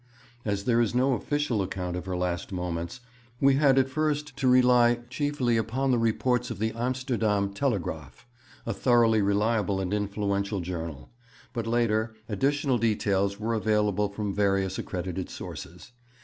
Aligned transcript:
As 0.45 0.63
there 0.63 0.81
is 0.81 0.95
no 0.95 1.13
official 1.13 1.61
account 1.61 1.95
of 1.95 2.07
her 2.07 2.17
last 2.17 2.51
moments, 2.51 3.01
we 3.39 3.57
at 3.57 3.87
first 3.87 4.29
had 4.29 4.37
to 4.37 4.47
rely 4.47 5.01
chiefly 5.11 5.57
upon 5.57 5.91
the 5.91 5.99
report 5.99 6.49
of 6.49 6.57
the 6.57 6.71
Amsterdam 6.71 7.53
Telegraaf, 7.53 8.25
a 8.65 8.73
thoroughly 8.73 9.21
reliable 9.21 9.79
and 9.79 9.93
influential 9.93 10.59
journal; 10.59 11.11
but 11.53 11.67
later, 11.67 12.15
additional 12.27 12.79
details 12.79 13.39
were 13.39 13.53
available 13.53 14.09
from 14.09 14.33
various 14.33 14.79
accredited 14.79 15.29
sources. 15.29 15.91